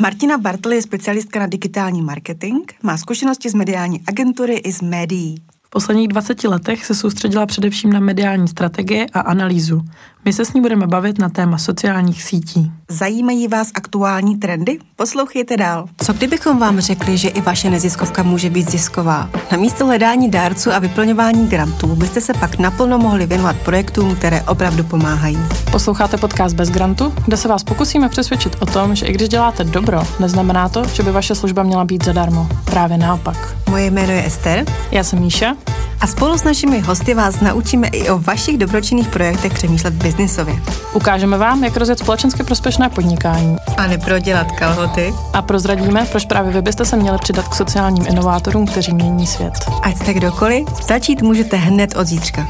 Martina 0.00 0.38
Bartl 0.38 0.72
je 0.72 0.82
specialistka 0.82 1.40
na 1.40 1.46
digitální 1.46 2.02
marketing, 2.02 2.62
má 2.82 2.96
zkušenosti 2.96 3.50
z 3.50 3.54
mediální 3.54 4.00
agentury 4.06 4.54
i 4.54 4.72
z 4.72 4.82
médií. 4.82 5.42
V 5.62 5.70
posledních 5.70 6.08
20 6.08 6.44
letech 6.44 6.86
se 6.86 6.94
soustředila 6.94 7.46
především 7.46 7.92
na 7.92 8.00
mediální 8.00 8.48
strategie 8.48 9.06
a 9.12 9.20
analýzu. 9.20 9.80
My 10.24 10.32
se 10.32 10.44
s 10.44 10.52
ní 10.52 10.60
budeme 10.60 10.86
bavit 10.86 11.18
na 11.18 11.28
téma 11.28 11.58
sociálních 11.58 12.22
sítí. 12.22 12.72
Zajímají 12.92 13.48
vás 13.48 13.70
aktuální 13.74 14.36
trendy? 14.36 14.78
Poslouchejte 14.96 15.56
dál. 15.56 15.88
Co 16.04 16.12
kdybychom 16.12 16.58
vám 16.58 16.80
řekli, 16.80 17.16
že 17.16 17.28
i 17.28 17.40
vaše 17.40 17.70
neziskovka 17.70 18.22
může 18.22 18.50
být 18.50 18.70
zisková? 18.70 19.30
Na 19.52 19.58
místo 19.58 19.86
hledání 19.86 20.30
dárců 20.30 20.72
a 20.72 20.78
vyplňování 20.78 21.48
grantů 21.48 21.96
byste 21.96 22.20
se 22.20 22.34
pak 22.34 22.58
naplno 22.58 22.98
mohli 22.98 23.26
věnovat 23.26 23.56
projektům, 23.56 24.16
které 24.16 24.42
opravdu 24.42 24.84
pomáhají. 24.84 25.38
Posloucháte 25.72 26.16
podcast 26.16 26.56
Bez 26.56 26.70
grantu, 26.70 27.14
kde 27.24 27.36
se 27.36 27.48
vás 27.48 27.64
pokusíme 27.64 28.08
přesvědčit 28.08 28.56
o 28.60 28.66
tom, 28.66 28.94
že 28.94 29.06
i 29.06 29.12
když 29.12 29.28
děláte 29.28 29.64
dobro, 29.64 30.02
neznamená 30.20 30.68
to, 30.68 30.84
že 30.84 31.02
by 31.02 31.12
vaše 31.12 31.34
služba 31.34 31.62
měla 31.62 31.84
být 31.84 32.04
zadarmo. 32.04 32.48
Právě 32.64 32.98
naopak. 32.98 33.56
Moje 33.68 33.90
jméno 33.90 34.12
je 34.12 34.26
Ester. 34.26 34.64
Já 34.90 35.04
jsem 35.04 35.18
Míša. 35.18 35.56
A 36.00 36.06
spolu 36.06 36.38
s 36.38 36.44
našimi 36.44 36.80
hosty 36.80 37.14
vás 37.14 37.40
naučíme 37.40 37.88
i 37.88 38.10
o 38.10 38.18
vašich 38.18 38.58
dobročinných 38.58 39.08
projektech 39.08 39.54
přemýšlet 39.54 39.94
biznisově. 39.94 40.54
Ukážeme 40.94 41.38
vám, 41.38 41.64
jak 41.64 41.76
rozjet 41.76 41.98
společensky 41.98 42.42
prospěšné 42.42 42.88
podnikání. 42.88 43.56
A 43.76 43.86
neprodělat 43.86 44.52
kalhoty. 44.52 45.14
A 45.32 45.42
prozradíme, 45.42 46.06
proč 46.10 46.24
právě 46.24 46.52
vy 46.52 46.62
byste 46.62 46.84
se 46.84 46.96
měli 46.96 47.18
přidat 47.18 47.48
k 47.48 47.54
sociálním 47.54 48.06
inovátorům, 48.06 48.66
kteří 48.66 48.94
mění 48.94 49.26
svět. 49.26 49.54
Ať 49.82 49.96
jste 49.96 50.14
kdokoliv, 50.14 50.68
začít 50.86 51.22
můžete 51.22 51.56
hned 51.56 51.96
od 51.96 52.06
zítřka. 52.06 52.46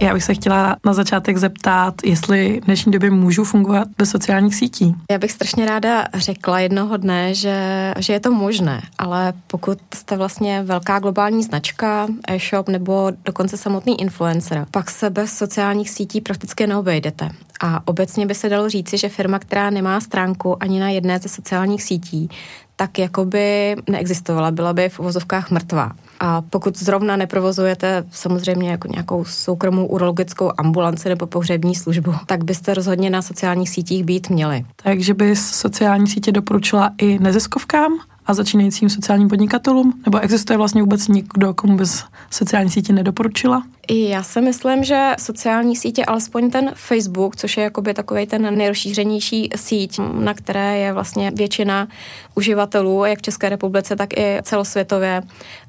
Já 0.00 0.14
bych 0.14 0.24
se 0.24 0.34
chtěla 0.34 0.76
na 0.86 0.92
začátek 0.94 1.36
zeptat, 1.36 1.94
jestli 2.04 2.60
v 2.60 2.64
dnešní 2.64 2.92
době 2.92 3.10
můžu 3.10 3.44
fungovat 3.44 3.88
bez 3.98 4.10
sociálních 4.10 4.54
sítí. 4.54 4.94
Já 5.10 5.18
bych 5.18 5.32
strašně 5.32 5.66
ráda 5.66 6.04
řekla 6.14 6.60
jednoho 6.60 6.96
dne, 6.96 7.34
že, 7.34 7.94
že 7.98 8.12
je 8.12 8.20
to 8.20 8.32
možné, 8.32 8.82
ale 8.98 9.32
pokud 9.46 9.78
jste 9.94 10.16
vlastně 10.16 10.62
velká 10.62 10.98
globální 10.98 11.42
značka, 11.42 12.06
e-shop 12.28 12.68
nebo 12.68 13.12
dokonce 13.24 13.56
samotný 13.56 14.00
influencer, 14.00 14.66
pak 14.70 14.90
se 14.90 15.10
bez 15.10 15.36
sociálních 15.36 15.90
sítí 15.90 16.20
prakticky 16.20 16.66
neobejdete. 16.66 17.30
A 17.60 17.88
obecně 17.88 18.26
by 18.26 18.34
se 18.34 18.48
dalo 18.48 18.68
říci, 18.68 18.98
že 18.98 19.08
firma, 19.08 19.38
která 19.38 19.70
nemá 19.70 20.00
stránku 20.00 20.62
ani 20.62 20.80
na 20.80 20.90
jedné 20.90 21.18
ze 21.18 21.28
sociálních 21.28 21.82
sítí, 21.82 22.28
tak 22.76 22.98
jakoby 22.98 23.76
neexistovala, 23.90 24.50
byla 24.50 24.72
by 24.72 24.88
v 24.88 25.00
uvozovkách 25.00 25.50
mrtvá. 25.50 25.92
A 26.20 26.42
pokud 26.42 26.78
zrovna 26.78 27.16
neprovozujete 27.16 28.04
samozřejmě 28.10 28.70
jako 28.70 28.88
nějakou 28.88 29.24
soukromou 29.24 29.86
urologickou 29.86 30.52
ambulanci 30.56 31.08
nebo 31.08 31.26
pohřební 31.26 31.74
službu, 31.74 32.14
tak 32.26 32.44
byste 32.44 32.74
rozhodně 32.74 33.10
na 33.10 33.22
sociálních 33.22 33.70
sítích 33.70 34.04
být 34.04 34.30
měli. 34.30 34.64
Takže 34.82 35.14
by 35.14 35.36
sociální 35.36 36.06
sítě 36.06 36.32
doporučila 36.32 36.90
i 36.98 37.18
neziskovkám? 37.18 37.92
A 38.26 38.34
začínajícím 38.34 38.90
sociálním 38.90 39.28
podnikatelům? 39.28 39.92
Nebo 40.04 40.20
existuje 40.20 40.56
vlastně 40.56 40.82
vůbec 40.82 41.08
nikdo, 41.08 41.54
komu 41.54 41.76
bys 41.76 42.04
sociální 42.30 42.70
sítě 42.70 42.92
nedoporučila? 42.92 43.62
Já 43.90 44.22
si 44.22 44.40
myslím, 44.40 44.84
že 44.84 45.12
sociální 45.18 45.76
sítě, 45.76 46.04
alespoň 46.04 46.50
ten 46.50 46.70
Facebook, 46.74 47.36
což 47.36 47.56
je 47.56 47.64
jakoby 47.64 47.94
takový 47.94 48.26
ten 48.26 48.58
nejrozšířenější 48.58 49.50
síť, 49.56 50.00
na 50.14 50.34
které 50.34 50.78
je 50.78 50.92
vlastně 50.92 51.32
většina 51.36 51.88
uživatelů, 52.34 53.04
jak 53.04 53.18
v 53.18 53.22
České 53.22 53.48
republice, 53.48 53.96
tak 53.96 54.18
i 54.18 54.38
celosvětově, 54.42 55.22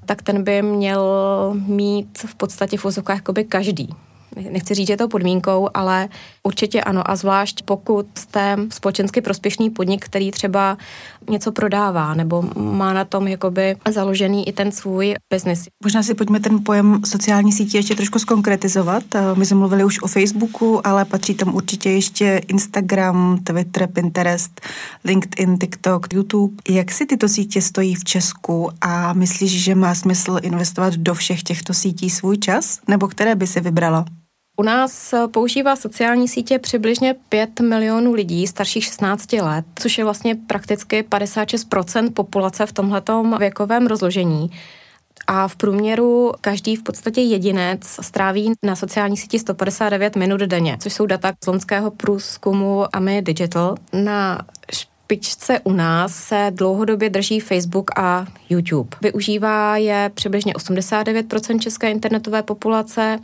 tak 0.05 0.21
ten 0.21 0.43
by 0.43 0.61
měl 0.61 1.03
mít 1.67 2.17
v 2.17 2.35
podstatě 2.35 2.77
v 2.77 2.83
vozovkách 2.83 3.17
jakoby 3.17 3.43
každý 3.43 3.89
nechci 4.49 4.73
říct, 4.73 4.87
že 4.87 4.93
je 4.93 4.97
to 4.97 5.07
podmínkou, 5.07 5.69
ale 5.73 6.09
určitě 6.43 6.83
ano. 6.83 7.11
A 7.11 7.15
zvlášť 7.15 7.61
pokud 7.63 8.05
jste 8.17 8.57
společensky 8.69 9.21
prospěšný 9.21 9.69
podnik, 9.69 10.05
který 10.05 10.31
třeba 10.31 10.77
něco 11.29 11.51
prodává 11.51 12.13
nebo 12.13 12.43
má 12.55 12.93
na 12.93 13.05
tom 13.05 13.27
jakoby 13.27 13.75
založený 13.91 14.47
i 14.47 14.51
ten 14.51 14.71
svůj 14.71 15.15
biznis. 15.33 15.65
Možná 15.83 16.03
si 16.03 16.13
pojďme 16.13 16.39
ten 16.39 16.63
pojem 16.63 17.01
sociální 17.05 17.51
sítě 17.51 17.77
ještě 17.77 17.95
trošku 17.95 18.19
zkonkretizovat. 18.19 19.03
My 19.35 19.45
jsme 19.45 19.57
mluvili 19.57 19.83
už 19.83 20.01
o 20.01 20.07
Facebooku, 20.07 20.87
ale 20.87 21.05
patří 21.05 21.33
tam 21.33 21.55
určitě 21.55 21.89
ještě 21.89 22.41
Instagram, 22.47 23.39
Twitter, 23.43 23.87
Pinterest, 23.87 24.61
LinkedIn, 25.05 25.57
TikTok, 25.57 26.13
YouTube. 26.13 26.55
Jak 26.69 26.91
si 26.91 27.05
tyto 27.05 27.29
sítě 27.29 27.61
stojí 27.61 27.95
v 27.95 28.03
Česku 28.03 28.69
a 28.81 29.13
myslíš, 29.13 29.63
že 29.63 29.75
má 29.75 29.95
smysl 29.95 30.37
investovat 30.41 30.93
do 30.93 31.13
všech 31.13 31.43
těchto 31.43 31.73
sítí 31.73 32.09
svůj 32.09 32.37
čas? 32.37 32.79
Nebo 32.87 33.07
které 33.07 33.35
by 33.35 33.47
si 33.47 33.61
vybrala? 33.61 34.05
U 34.57 34.63
nás 34.63 35.13
používá 35.31 35.75
sociální 35.75 36.27
sítě 36.27 36.59
přibližně 36.59 37.15
5 37.29 37.59
milionů 37.59 38.13
lidí 38.13 38.47
starších 38.47 38.83
16 38.83 39.33
let, 39.33 39.65
což 39.75 39.97
je 39.97 40.03
vlastně 40.03 40.35
prakticky 40.35 41.01
56% 41.01 42.11
populace 42.11 42.65
v 42.65 42.73
tomhletom 42.73 43.35
věkovém 43.39 43.87
rozložení. 43.87 44.51
A 45.27 45.47
v 45.47 45.55
průměru 45.55 46.31
každý 46.41 46.75
v 46.75 46.83
podstatě 46.83 47.21
jedinec 47.21 47.79
stráví 48.01 48.51
na 48.63 48.75
sociální 48.75 49.17
síti 49.17 49.39
159 49.39 50.15
minut 50.15 50.41
denně, 50.41 50.77
což 50.79 50.93
jsou 50.93 51.05
data 51.05 51.33
z 51.43 51.47
loňského 51.47 51.91
průzkumu 51.91 52.95
AMI 52.95 53.21
Digital. 53.21 53.75
Na 53.93 54.37
špičce 55.05 55.59
u 55.63 55.73
nás 55.73 56.15
se 56.15 56.51
dlouhodobě 56.55 57.09
drží 57.09 57.39
Facebook 57.39 57.99
a 57.99 58.25
YouTube. 58.49 58.97
Využívá 59.01 59.77
je 59.77 60.11
přibližně 60.13 60.53
89% 60.53 61.59
české 61.59 61.91
internetové 61.91 62.43
populace 62.43 63.19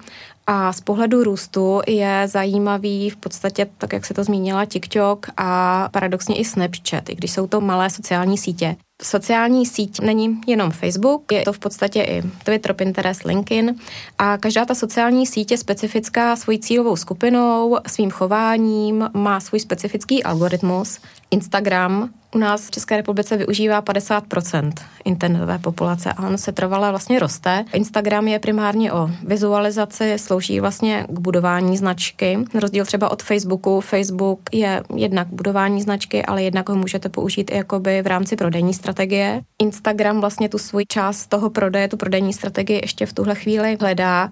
a 0.47 0.73
z 0.73 0.81
pohledu 0.81 1.23
růstu 1.23 1.81
je 1.87 2.23
zajímavý 2.25 3.09
v 3.09 3.15
podstatě, 3.15 3.67
tak 3.77 3.93
jak 3.93 4.05
se 4.05 4.13
to 4.13 4.23
zmínila, 4.23 4.65
TikTok 4.65 5.27
a 5.37 5.89
paradoxně 5.91 6.35
i 6.35 6.45
Snapchat, 6.45 7.09
i 7.09 7.15
když 7.15 7.31
jsou 7.31 7.47
to 7.47 7.61
malé 7.61 7.89
sociální 7.89 8.37
sítě. 8.37 8.75
Sociální 9.03 9.65
síť 9.65 9.99
není 9.99 10.41
jenom 10.47 10.71
Facebook, 10.71 11.31
je 11.31 11.41
to 11.41 11.53
v 11.53 11.59
podstatě 11.59 12.01
i 12.01 12.21
Twitter, 12.43 12.73
Pinterest, 12.73 13.25
LinkedIn 13.25 13.75
a 14.17 14.37
každá 14.37 14.65
ta 14.65 14.75
sociální 14.75 15.27
síť 15.27 15.51
je 15.51 15.57
specifická 15.57 16.35
svojí 16.35 16.59
cílovou 16.59 16.95
skupinou, 16.95 17.77
svým 17.87 18.11
chováním, 18.11 19.09
má 19.13 19.39
svůj 19.39 19.59
specifický 19.59 20.23
algoritmus. 20.23 20.99
Instagram 21.31 22.09
u 22.35 22.37
nás 22.37 22.67
v 22.67 22.71
České 22.71 22.97
republice 22.97 23.37
využívá 23.37 23.81
50% 23.81 24.71
internetové 25.05 25.59
populace 25.59 26.13
a 26.13 26.27
on 26.27 26.37
se 26.37 26.51
trvale 26.51 26.89
vlastně 26.89 27.19
roste. 27.19 27.65
Instagram 27.73 28.27
je 28.27 28.39
primárně 28.39 28.93
o 28.93 29.09
vizualizaci, 29.23 30.13
slouží 30.17 30.59
vlastně 30.59 31.05
k 31.09 31.19
budování 31.19 31.77
značky. 31.77 32.37
Na 32.53 32.59
rozdíl 32.59 32.85
třeba 32.85 33.11
od 33.11 33.23
Facebooku, 33.23 33.81
Facebook 33.81 34.39
je 34.51 34.83
jednak 34.95 35.27
budování 35.27 35.81
značky, 35.81 36.25
ale 36.25 36.43
jednak 36.43 36.69
ho 36.69 36.75
můžete 36.75 37.09
použít 37.09 37.51
i 37.51 37.55
jakoby 37.57 38.01
v 38.01 38.07
rámci 38.07 38.35
prodejní 38.35 38.73
strategie. 38.73 39.41
Instagram 39.59 40.19
vlastně 40.19 40.49
tu 40.49 40.57
svůj 40.57 40.85
část 40.85 41.27
toho 41.27 41.49
prodeje, 41.49 41.87
tu 41.87 41.97
prodejní 41.97 42.33
strategii 42.33 42.79
ještě 42.83 43.05
v 43.05 43.13
tuhle 43.13 43.35
chvíli 43.35 43.77
hledá 43.81 44.31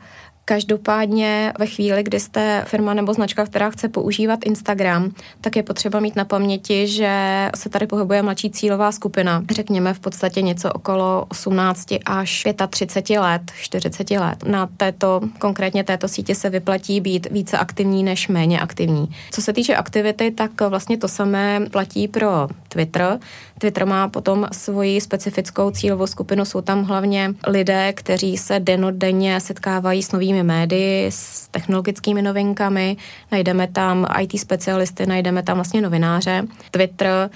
Každopádně 0.50 1.54
ve 1.60 1.66
chvíli, 1.66 2.04
kdy 2.04 2.20
jste 2.20 2.64
firma 2.68 2.94
nebo 2.94 3.14
značka, 3.14 3.46
která 3.46 3.70
chce 3.70 3.90
používat 3.90 4.40
Instagram, 4.46 5.12
tak 5.42 5.56
je 5.56 5.64
potřeba 5.64 6.00
mít 6.00 6.16
na 6.16 6.26
paměti, 6.26 6.88
že 6.88 7.12
se 7.56 7.70
tady 7.70 7.88
pohybuje 7.88 8.22
mladší 8.22 8.50
cílová 8.52 8.92
skupina. 8.92 9.44
Řekněme 9.52 9.94
v 9.94 10.00
podstatě 10.00 10.42
něco 10.42 10.74
okolo 10.74 11.26
18 11.30 11.88
až 12.06 12.48
35 12.70 13.20
let, 13.20 13.42
40 13.62 14.12
let. 14.12 14.44
Na 14.44 14.68
této, 14.78 15.22
konkrétně 15.40 15.84
této 15.84 16.08
síti 16.08 16.36
se 16.36 16.50
vyplatí 16.50 17.02
být 17.02 17.28
více 17.31 17.58
aktivní 17.58 18.04
než 18.04 18.28
méně 18.28 18.60
aktivní. 18.60 19.10
Co 19.31 19.42
se 19.42 19.54
týče 19.54 19.76
aktivity, 19.76 20.31
tak 20.31 20.62
vlastně 20.62 20.98
to 20.98 21.08
samé 21.08 21.60
platí 21.72 22.08
pro 22.08 22.48
Twitter. 22.70 23.20
Twitter 23.58 23.86
má 23.86 24.08
potom 24.08 24.48
svoji 24.52 25.02
specifickou 25.02 25.72
cílovou 25.72 26.08
skupinu, 26.08 26.46
jsou 26.46 26.62
tam 26.62 26.84
hlavně 26.84 27.34
lidé, 27.48 27.94
kteří 27.94 28.38
se 28.38 28.60
denodenně 28.60 29.40
setkávají 29.40 30.04
s 30.04 30.12
novými 30.12 30.39
médii, 30.44 31.06
s 31.12 31.48
technologickými 31.48 32.22
novinkami, 32.22 32.98
najdeme 33.32 33.68
tam 33.68 34.08
IT 34.22 34.40
specialisty, 34.40 35.06
najdeme 35.06 35.44
tam 35.44 35.58
vlastně 35.58 35.82
novináře. 35.82 36.44
Twitter 36.72 37.30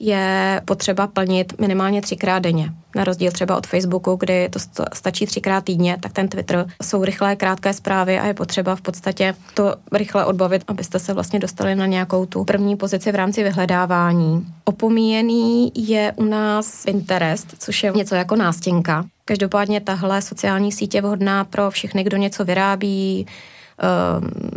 je 0.00 0.60
potřeba 0.64 1.06
plnit 1.06 1.60
minimálně 1.60 2.02
třikrát 2.02 2.38
denně. 2.38 2.72
Na 2.96 3.04
rozdíl 3.04 3.32
třeba 3.32 3.56
od 3.56 3.66
Facebooku, 3.66 4.16
kdy 4.20 4.48
to 4.48 4.58
stačí 4.92 5.26
třikrát 5.26 5.64
týdně, 5.64 5.96
tak 6.00 6.12
ten 6.12 6.28
Twitter 6.28 6.66
jsou 6.82 7.04
rychlé, 7.04 7.36
krátké 7.36 7.72
zprávy 7.72 8.18
a 8.18 8.26
je 8.26 8.34
potřeba 8.34 8.76
v 8.76 8.80
podstatě 8.80 9.34
to 9.54 9.74
rychle 9.92 10.24
odbavit, 10.24 10.64
abyste 10.66 10.98
se 10.98 11.12
vlastně 11.14 11.38
dostali 11.38 11.74
na 11.74 11.86
nějakou 11.86 12.26
tu 12.26 12.44
první 12.44 12.76
pozici 12.76 13.12
v 13.12 13.14
rámci 13.14 13.42
vyhledávání. 13.42 14.46
Opomíjený 14.64 15.72
je 15.74 16.12
u 16.16 16.24
nás 16.24 16.84
Pinterest, 16.84 17.54
což 17.58 17.82
je 17.82 17.92
něco 17.92 18.14
jako 18.14 18.36
nástěnka. 18.36 19.04
Každopádně 19.24 19.80
tahle 19.80 20.22
sociální 20.22 20.72
sítě 20.72 20.98
je 20.98 21.02
vhodná 21.02 21.44
pro 21.44 21.70
všechny, 21.70 22.04
kdo 22.04 22.16
něco 22.16 22.44
vyrábí, 22.44 23.26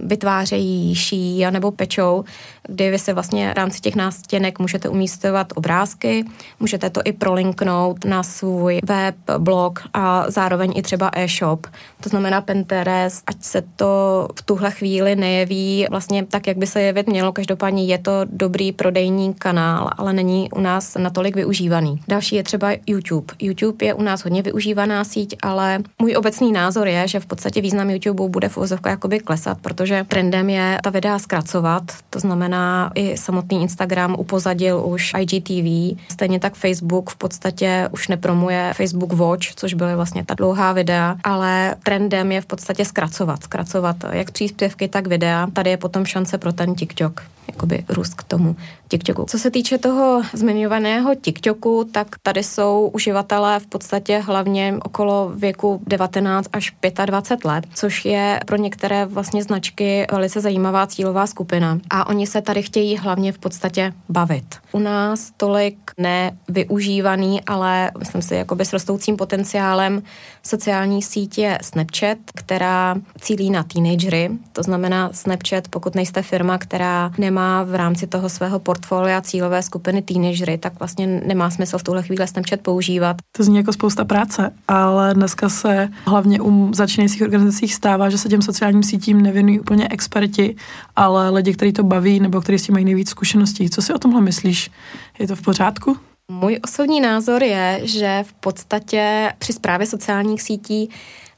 vytvářejí, 0.03 0.95
šíjí 0.95 1.45
nebo 1.51 1.71
pečou, 1.71 2.23
kdy 2.67 2.91
vy 2.91 2.99
si 2.99 3.13
vlastně 3.13 3.51
v 3.53 3.57
rámci 3.57 3.79
těch 3.79 3.95
nástěnek 3.95 4.59
můžete 4.59 4.89
umístovat 4.89 5.47
obrázky, 5.55 6.25
můžete 6.59 6.89
to 6.89 7.01
i 7.05 7.13
prolinknout 7.13 8.05
na 8.05 8.23
svůj 8.23 8.79
web, 8.83 9.15
blog 9.37 9.79
a 9.93 10.25
zároveň 10.27 10.73
i 10.75 10.81
třeba 10.81 11.11
e-shop. 11.13 11.67
To 12.03 12.09
znamená 12.09 12.41
Pinterest, 12.41 13.23
ať 13.27 13.43
se 13.43 13.63
to 13.75 14.27
v 14.39 14.41
tuhle 14.41 14.71
chvíli 14.71 15.15
nejeví 15.15 15.85
vlastně 15.89 16.25
tak, 16.25 16.47
jak 16.47 16.57
by 16.57 16.67
se 16.67 16.81
jevit 16.81 17.07
mělo. 17.07 17.31
Každopádně 17.31 17.85
je 17.85 17.97
to 17.97 18.11
dobrý 18.25 18.71
prodejní 18.71 19.33
kanál, 19.33 19.89
ale 19.97 20.13
není 20.13 20.49
u 20.51 20.59
nás 20.59 20.95
natolik 20.95 21.35
využívaný. 21.35 21.99
Další 22.07 22.35
je 22.35 22.43
třeba 22.43 22.69
YouTube. 22.87 23.33
YouTube 23.39 23.85
je 23.85 23.93
u 23.93 24.01
nás 24.01 24.23
hodně 24.23 24.41
využívaná 24.41 25.03
síť, 25.03 25.35
ale 25.41 25.79
můj 25.99 26.15
obecný 26.17 26.51
názor 26.51 26.87
je, 26.87 27.07
že 27.07 27.19
v 27.19 27.25
podstatě 27.25 27.61
význam 27.61 27.89
YouTube 27.89 28.29
bude 28.29 28.49
v 28.49 28.57
uvozovkách 28.57 28.99
jakoby 29.07 29.25
klesat, 29.25 29.57
protože 29.61 30.05
trendem 30.07 30.49
je 30.49 30.79
ta 30.83 30.89
videa 30.89 31.19
zkracovat. 31.19 31.83
To 32.09 32.19
znamená, 32.19 32.91
i 32.95 33.17
samotný 33.17 33.61
Instagram 33.61 34.15
upozadil 34.19 34.83
už 34.85 35.11
IGTV. 35.19 35.97
Stejně 36.11 36.39
tak 36.39 36.55
Facebook 36.55 37.09
v 37.09 37.15
podstatě 37.15 37.89
už 37.91 38.07
nepromuje 38.07 38.73
Facebook 38.75 39.13
Watch, 39.13 39.55
což 39.55 39.73
byly 39.73 39.95
vlastně 39.95 40.25
ta 40.25 40.33
dlouhá 40.33 40.73
videa, 40.73 41.15
ale 41.23 41.75
trendem 41.83 42.31
je 42.31 42.41
v 42.41 42.45
podstatě 42.45 42.85
zkracovat. 42.85 43.43
Zkracovat 43.43 43.95
jak 44.11 44.31
příspěvky, 44.31 44.87
tak 44.87 45.07
videa. 45.07 45.47
Tady 45.53 45.69
je 45.69 45.77
potom 45.77 46.05
šance 46.05 46.37
pro 46.37 46.53
ten 46.53 46.75
TikTok 46.75 47.36
jakoby 47.47 47.85
růst 47.89 48.13
k 48.13 48.23
tomu 48.23 48.55
TikToku. 48.87 49.25
Co 49.29 49.39
se 49.39 49.51
týče 49.51 49.77
toho 49.77 50.21
zmiňovaného 50.33 51.15
TikToku, 51.15 51.89
tak 51.91 52.07
tady 52.23 52.43
jsou 52.43 52.91
uživatelé 52.93 53.59
v 53.59 53.67
podstatě 53.67 54.19
hlavně 54.19 54.75
okolo 54.83 55.31
věku 55.35 55.81
19 55.87 56.49
až 56.53 56.75
25 57.05 57.45
let, 57.45 57.65
což 57.73 58.05
je 58.05 58.39
pro 58.45 58.57
některé 58.57 59.05
vlastně 59.05 59.43
značky 59.43 60.07
velice 60.11 60.41
zajímavá 60.41 60.87
cílová 60.87 61.27
skupina. 61.27 61.79
A 61.89 62.07
oni 62.07 62.27
se 62.27 62.41
tady 62.41 62.63
chtějí 62.63 62.97
hlavně 62.97 63.31
v 63.31 63.39
podstatě 63.39 63.93
bavit. 64.09 64.55
U 64.71 64.79
nás 64.79 65.31
tolik 65.37 65.77
nevyužívaný, 65.97 67.41
ale 67.41 67.91
myslím 67.99 68.21
si, 68.21 68.35
jakoby 68.35 68.65
s 68.65 68.73
rostoucím 68.73 69.17
potenciálem 69.17 70.03
sociální 70.43 71.01
sítě 71.01 71.57
Snapchat, 71.61 72.17
která 72.35 72.95
cílí 73.21 73.49
na 73.49 73.63
teenagery. 73.63 74.29
To 74.53 74.63
znamená 74.63 75.09
Snapchat, 75.13 75.67
pokud 75.67 75.95
nejste 75.95 76.21
firma, 76.21 76.57
která 76.57 77.11
nemá 77.17 77.36
v 77.63 77.75
rámci 77.75 78.07
toho 78.07 78.29
svého 78.29 78.59
portfolia 78.59 79.21
cílové 79.21 79.63
skupiny 79.63 80.01
teenagery, 80.01 80.57
tak 80.57 80.79
vlastně 80.79 81.07
nemá 81.07 81.49
smysl 81.49 81.77
v 81.77 81.83
tuhle 81.83 82.03
chvíli 82.03 82.27
Snapchat 82.27 82.61
používat. 82.61 83.17
To 83.37 83.43
zní 83.43 83.57
jako 83.57 83.73
spousta 83.73 84.05
práce, 84.05 84.53
ale 84.67 85.13
dneska 85.13 85.49
se 85.49 85.89
hlavně 86.05 86.41
u 86.41 86.73
začínajících 86.73 87.21
organizacích 87.21 87.73
stává, 87.73 88.09
že 88.09 88.17
se 88.17 88.29
těm 88.29 88.41
sociálním 88.41 88.83
sítím 88.83 89.21
nevěnují 89.21 89.59
úplně 89.59 89.87
experti, 89.87 90.55
ale 90.95 91.29
lidi, 91.29 91.53
kteří 91.53 91.73
to 91.73 91.83
baví 91.83 92.19
nebo 92.19 92.41
kteří 92.41 92.59
s 92.59 92.63
tím 92.63 92.73
mají 92.73 92.85
nejvíc 92.85 93.09
zkušeností. 93.09 93.69
Co 93.69 93.81
si 93.81 93.93
o 93.93 93.99
tomhle 93.99 94.21
myslíš? 94.21 94.71
Je 95.19 95.27
to 95.27 95.35
v 95.35 95.41
pořádku? 95.41 95.97
Můj 96.31 96.59
osobní 96.63 97.01
názor 97.01 97.43
je, 97.43 97.79
že 97.83 98.23
v 98.27 98.33
podstatě 98.33 99.33
při 99.37 99.53
zprávě 99.53 99.87
sociálních 99.87 100.41
sítí 100.41 100.89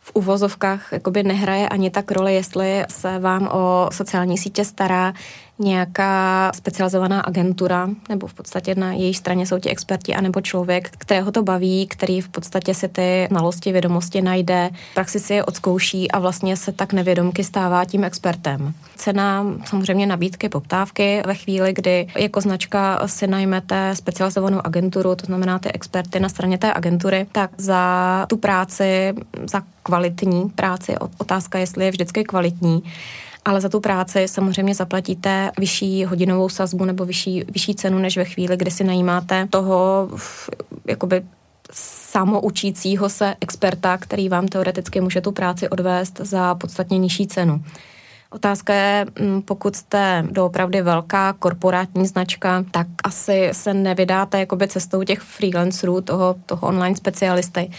v 0.02 0.12
uvozovkách 0.14 0.88
jakoby 0.92 1.24
nehraje 1.24 1.70
ani 1.70 1.90
tak 1.90 2.12
roli, 2.12 2.36
jestli 2.36 2.86
se 2.90 3.20
vám 3.20 3.50
o 3.52 3.90
sociální 3.94 4.38
sítě 4.38 4.66
stará 4.66 5.14
nějaká 5.60 6.52
specializovaná 6.56 7.22
agentura, 7.22 7.90
nebo 8.10 8.28
v 8.28 8.34
podstatě 8.34 8.76
na 8.76 8.94
její 8.94 9.14
straně 9.14 9.46
jsou 9.46 9.60
ti 9.60 9.70
experti, 9.70 10.16
anebo 10.16 10.42
člověk, 10.42 10.90
kterého 10.90 11.32
to 11.32 11.44
baví, 11.44 11.88
který 11.88 12.22
v 12.22 12.30
podstatě 12.30 12.74
si 12.74 12.88
ty 12.88 13.28
znalosti, 13.30 13.72
vědomosti 13.72 14.22
najde, 14.22 14.70
praxi 14.94 15.20
si 15.20 15.34
je 15.34 15.44
odzkouší 15.44 16.12
a 16.12 16.20
vlastně 16.20 16.58
se 16.58 16.72
tak 16.72 16.94
nevědomky 16.94 17.44
stává 17.44 17.86
tím 17.86 18.04
expertem. 18.04 18.74
Cena 18.96 19.46
samozřejmě 19.66 20.06
nabídky, 20.06 20.50
poptávky 20.50 21.22
ve 21.26 21.36
chvíli, 21.36 21.74
kdy 21.74 22.08
jako 22.18 22.42
značka 22.42 23.08
si 23.08 23.28
najmete 23.28 23.96
specializovanou 23.96 24.62
agenturu, 24.64 25.16
to 25.16 25.26
znamená 25.26 25.60
ty 25.60 25.72
experty 25.72 26.20
na 26.20 26.30
straně 26.30 26.58
té 26.58 26.74
agentury, 26.74 27.28
tak 27.32 27.52
za 27.58 28.26
tu 28.30 28.38
práci, 28.38 29.14
za 29.52 29.62
kvalitní 29.84 30.50
práci, 30.50 30.96
otázka, 31.18 31.60
jestli 31.60 31.86
je 31.86 31.92
vždycky 31.92 32.24
kvalitní, 32.24 32.84
ale 33.46 33.62
za 33.62 33.70
tu 33.70 33.80
práci 33.80 34.28
samozřejmě 34.28 34.76
zaplatíte 34.76 35.52
vyšší 35.60 36.06
hodinovou 36.06 36.50
sazbu 36.50 36.86
nebo 36.86 37.06
vyšší, 37.06 37.44
vyšší 37.54 37.76
cenu, 37.76 38.00
než 38.00 38.18
ve 38.18 38.26
chvíli, 38.26 38.58
kdy 38.58 38.72
si 38.72 38.84
najímáte 38.84 39.48
toho 39.50 40.10
jakoby 40.88 41.24
samoučícího 41.74 43.10
se 43.10 43.36
experta, 43.42 43.98
který 43.98 44.30
vám 44.30 44.48
teoreticky 44.48 45.02
může 45.02 45.22
tu 45.22 45.32
práci 45.32 45.70
odvést 45.70 46.20
za 46.24 46.56
podstatně 46.56 46.98
nižší 46.98 47.28
cenu. 47.28 47.64
Otázka 48.32 48.74
je, 48.74 49.06
mm, 49.20 49.42
pokud 49.42 49.76
jste 49.76 50.26
doopravdy 50.32 50.82
velká 50.82 51.34
korporátní 51.34 52.08
značka, 52.08 52.66
tak 52.72 52.88
asi 53.04 53.50
se 53.52 53.74
nevydáte 53.74 54.40
jakoby 54.40 54.68
cestou 54.68 55.04
těch 55.04 55.20
freelancerů, 55.20 56.02
toho, 56.02 56.36
toho 56.46 56.68
online 56.68 56.96
specialisty, 56.96 57.72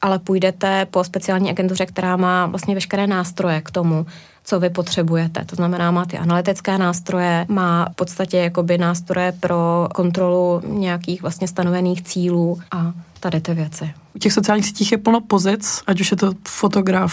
ale 0.00 0.18
půjdete 0.18 0.86
po 0.90 1.04
speciální 1.04 1.50
agentuře, 1.50 1.86
která 1.86 2.16
má 2.16 2.46
vlastně 2.46 2.74
veškeré 2.74 3.06
nástroje 3.06 3.60
k 3.60 3.70
tomu, 3.70 4.06
co 4.44 4.60
vy 4.60 4.70
potřebujete. 4.70 5.44
To 5.44 5.56
znamená, 5.56 5.90
má 5.90 6.04
ty 6.04 6.18
analytické 6.18 6.78
nástroje, 6.78 7.46
má 7.48 7.88
v 7.92 7.94
podstatě 7.94 8.36
jakoby 8.36 8.78
nástroje 8.78 9.32
pro 9.32 9.88
kontrolu 9.94 10.62
nějakých 10.66 11.22
vlastně 11.22 11.48
stanovených 11.48 12.02
cílů 12.02 12.60
a 12.70 12.92
tady 13.20 13.40
ty 13.40 13.54
věci. 13.54 13.94
U 14.14 14.18
těch 14.18 14.32
sociálních 14.32 14.66
sítích 14.66 14.92
je 14.92 14.98
plno 14.98 15.20
pozic, 15.20 15.82
ať 15.86 16.00
už 16.00 16.10
je 16.10 16.16
to 16.16 16.32
fotograf, 16.48 17.12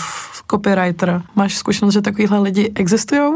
copywriter. 0.52 1.22
Máš 1.36 1.58
zkušenost, 1.58 1.94
že 1.94 2.02
takovýhle 2.02 2.40
lidi 2.40 2.72
existují? 2.76 3.32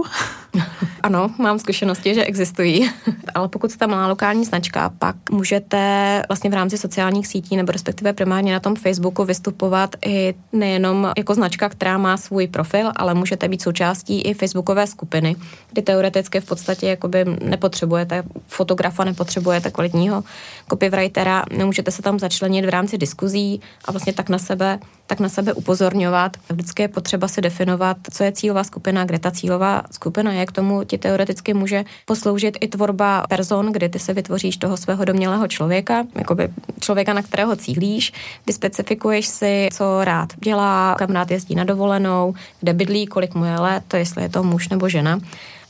Ano, 1.04 1.30
mám 1.38 1.60
zkušenosti, 1.60 2.15
že 2.15 2.25
existují, 2.25 2.89
ale 3.36 3.48
pokud 3.48 3.71
jste 3.71 3.88
malá 3.88 4.07
lokální 4.07 4.45
značka, 4.45 4.89
pak 5.00 5.15
můžete 5.31 6.21
vlastně 6.27 6.50
v 6.50 6.54
rámci 6.54 6.77
sociálních 6.77 7.27
sítí 7.27 7.57
nebo 7.57 7.71
respektive 7.71 8.13
primárně 8.13 8.54
na 8.54 8.60
tom 8.60 8.75
Facebooku 8.75 9.24
vystupovat 9.24 9.95
i 10.06 10.33
nejenom 10.51 11.12
jako 11.18 11.36
značka, 11.36 11.69
která 11.69 11.98
má 11.98 12.18
svůj 12.18 12.48
profil, 12.48 12.92
ale 12.95 13.13
můžete 13.13 13.48
být 13.48 13.62
součástí 13.62 14.21
i 14.21 14.33
Facebookové 14.33 14.88
skupiny, 14.88 15.36
kdy 15.71 15.81
teoreticky 15.81 16.39
v 16.39 16.45
podstatě 16.45 16.88
jakoby 16.88 17.25
nepotřebujete 17.42 18.24
fotografa, 18.48 19.04
nepotřebujete 19.04 19.71
kvalitního 19.71 20.24
copywritera, 20.69 21.44
nemůžete 21.57 21.92
se 21.92 22.01
tam 22.01 22.19
začlenit 22.19 22.66
v 22.66 22.69
rámci 22.69 22.98
diskuzí 22.98 23.53
a 23.86 23.92
vlastně 23.92 24.14
tak 24.14 24.30
na 24.30 24.38
sebe, 24.38 24.80
tak 25.08 25.20
na 25.20 25.30
sebe 25.30 25.54
upozorňovat. 25.54 26.38
Vždycky 26.50 26.82
je 26.82 26.88
potřeba 26.88 27.28
si 27.28 27.42
definovat, 27.42 27.98
co 28.12 28.24
je 28.24 28.32
cílová 28.32 28.64
skupina, 28.64 29.06
kde 29.06 29.20
ta 29.20 29.32
cílová 29.32 29.82
skupina 29.92 30.34
je. 30.34 30.46
K 30.46 30.52
tomu 30.52 30.84
ti 30.84 30.98
teoreticky 30.98 31.54
může 31.54 31.84
posloužit 32.06 32.58
i 32.62 32.68
tvorba 32.68 33.24
person, 33.30 33.72
kdy 33.72 33.90
ty 33.90 34.00
se 34.00 34.14
vytvoříš 34.14 34.58
toho 34.58 34.78
svého 34.78 35.06
domělého 35.06 35.48
člověka, 35.48 36.04
jakoby 36.16 36.50
člověka, 36.80 37.14
na 37.14 37.22
kterého 37.22 37.56
cílíš, 37.56 38.14
kdy 38.44 38.54
specifikuješ 38.54 39.28
si, 39.28 39.70
co 39.74 40.04
rád 40.04 40.30
dělá, 40.44 40.96
kam 40.98 41.10
rád 41.10 41.32
jezdí 41.32 41.56
na 41.56 41.64
dovolenou, 41.64 42.34
kde 42.60 42.74
bydlí, 42.74 43.08
kolik 43.08 43.36
mu 43.36 43.46
je 43.46 43.60
let, 43.60 43.84
to 43.88 43.98
jestli 43.98 44.24
je 44.24 44.30
to 44.30 44.44
muž 44.44 44.70
nebo 44.70 44.90
žena. 44.90 45.20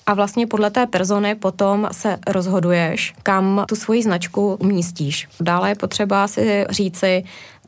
A 0.05 0.13
vlastně 0.13 0.47
podle 0.47 0.69
té 0.71 0.87
persony 0.87 1.35
potom 1.35 1.87
se 1.91 2.17
rozhoduješ, 2.27 3.13
kam 3.23 3.65
tu 3.67 3.75
svoji 3.75 4.03
značku 4.03 4.55
umístíš. 4.55 5.27
Dále 5.39 5.69
je 5.69 5.75
potřeba 5.75 6.27
si 6.27 6.65
říci, 6.69 7.23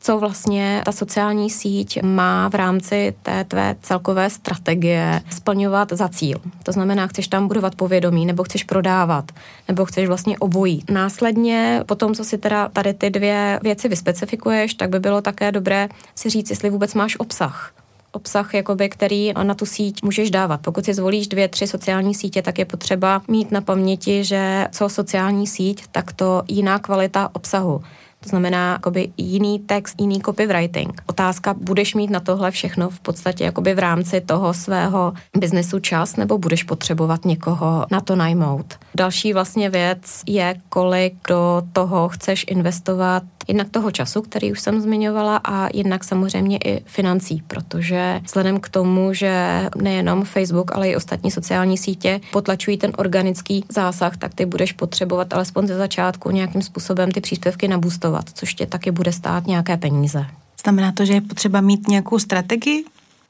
co 0.06 0.18
vlastně 0.18 0.82
ta 0.84 0.92
sociální 0.92 1.50
síť 1.50 2.02
má 2.02 2.48
v 2.48 2.54
rámci 2.54 3.14
té 3.22 3.44
tvé 3.44 3.76
celkové 3.82 4.30
strategie 4.30 5.20
splňovat 5.30 5.92
za 5.92 6.08
cíl. 6.08 6.38
To 6.62 6.72
znamená, 6.72 7.06
chceš 7.06 7.28
tam 7.28 7.48
budovat 7.48 7.74
povědomí, 7.74 8.26
nebo 8.26 8.44
chceš 8.44 8.64
prodávat, 8.64 9.32
nebo 9.68 9.84
chceš 9.84 10.08
vlastně 10.08 10.38
obojí. 10.38 10.84
Následně, 10.90 11.82
potom, 11.86 12.14
co 12.14 12.24
si 12.24 12.38
teda 12.38 12.68
tady 12.68 12.94
ty 12.94 13.10
dvě 13.10 13.60
věci 13.62 13.88
vyspecifikuješ, 13.88 14.74
tak 14.74 14.90
by 14.90 15.00
bylo 15.00 15.20
také 15.20 15.52
dobré 15.52 15.88
si 16.14 16.30
říct, 16.30 16.50
jestli 16.50 16.70
vůbec 16.70 16.94
máš 16.94 17.16
obsah 17.18 17.72
obsah, 18.12 18.54
jakoby, 18.54 18.88
který 18.88 19.32
na 19.42 19.54
tu 19.54 19.66
síť 19.66 20.02
můžeš 20.02 20.30
dávat. 20.30 20.60
Pokud 20.60 20.84
si 20.84 20.94
zvolíš 20.94 21.28
dvě, 21.28 21.48
tři 21.48 21.66
sociální 21.66 22.14
sítě, 22.14 22.42
tak 22.42 22.58
je 22.58 22.64
potřeba 22.64 23.22
mít 23.28 23.52
na 23.52 23.60
paměti, 23.60 24.24
že 24.24 24.66
co 24.72 24.88
sociální 24.88 25.46
síť, 25.46 25.84
tak 25.92 26.12
to 26.12 26.42
jiná 26.48 26.78
kvalita 26.78 27.30
obsahu. 27.32 27.82
To 28.26 28.30
znamená 28.30 28.72
jakoby 28.72 29.08
jiný 29.16 29.58
text, 29.58 30.00
jiný 30.00 30.20
copywriting. 30.20 31.02
Otázka, 31.06 31.54
budeš 31.54 31.94
mít 31.94 32.10
na 32.10 32.20
tohle 32.20 32.50
všechno 32.50 32.90
v 32.90 33.00
podstatě 33.00 33.44
jakoby 33.44 33.74
v 33.74 33.78
rámci 33.78 34.20
toho 34.20 34.54
svého 34.54 35.12
biznesu 35.38 35.78
čas, 35.78 36.16
nebo 36.16 36.38
budeš 36.38 36.62
potřebovat 36.62 37.24
někoho 37.24 37.86
na 37.90 38.00
to 38.00 38.16
najmout. 38.16 38.74
Další 38.94 39.32
vlastně 39.32 39.70
věc 39.70 40.22
je, 40.26 40.54
kolik 40.68 41.14
do 41.28 41.62
toho 41.72 42.08
chceš 42.08 42.44
investovat 42.48 43.22
jednak 43.48 43.68
toho 43.70 43.90
času, 43.90 44.22
který 44.22 44.52
už 44.52 44.60
jsem 44.60 44.80
zmiňovala, 44.80 45.40
a 45.44 45.68
jednak 45.74 46.04
samozřejmě 46.04 46.58
i 46.64 46.82
financí, 46.86 47.42
protože 47.46 48.20
vzhledem 48.24 48.60
k 48.60 48.68
tomu, 48.68 49.12
že 49.12 49.62
nejenom 49.76 50.24
Facebook, 50.24 50.74
ale 50.74 50.88
i 50.88 50.96
ostatní 50.96 51.30
sociální 51.30 51.78
sítě 51.78 52.20
potlačují 52.32 52.78
ten 52.78 52.92
organický 52.96 53.64
zásah, 53.68 54.16
tak 54.16 54.34
ty 54.34 54.46
budeš 54.46 54.72
potřebovat 54.72 55.32
alespoň 55.32 55.66
ze 55.66 55.76
začátku 55.76 56.30
nějakým 56.30 56.62
způsobem 56.62 57.10
ty 57.10 57.20
příspěvky 57.20 57.68
nabůstovat, 57.68 58.24
což 58.34 58.54
tě 58.54 58.66
taky 58.66 58.90
bude 58.90 59.12
stát 59.12 59.46
nějaké 59.46 59.76
peníze. 59.76 60.26
Znamená 60.64 60.92
to, 60.92 61.04
že 61.04 61.12
je 61.12 61.20
potřeba 61.20 61.60
mít 61.60 61.88
nějakou 61.88 62.18
strategii 62.18 62.84